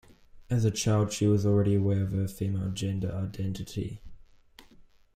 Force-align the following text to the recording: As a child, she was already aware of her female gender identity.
As 0.49 0.65
a 0.65 0.71
child, 0.71 1.13
she 1.13 1.27
was 1.27 1.45
already 1.45 1.75
aware 1.75 2.01
of 2.01 2.11
her 2.11 2.27
female 2.27 2.71
gender 2.71 3.11
identity. 3.13 4.01